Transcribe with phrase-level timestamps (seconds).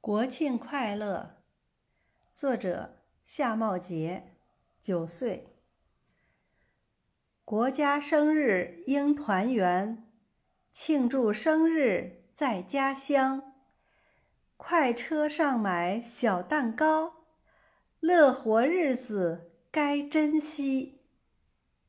[0.00, 1.42] 国庆快乐
[2.32, 4.32] 作者夏茂杰
[4.80, 5.58] 九岁。
[7.44, 10.10] 国家生日应团圆
[10.72, 13.52] 庆祝生日在家乡。
[14.56, 17.26] 快车上买小蛋糕
[18.00, 20.99] 乐活日子该珍惜。